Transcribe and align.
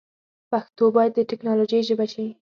پښتو 0.51 0.83
باید 0.95 1.11
د 1.15 1.19
ټیکنالوجۍ 1.29 1.81
ژبه 1.89 2.05
شي. 2.13 2.25